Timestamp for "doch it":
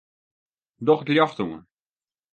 0.85-1.13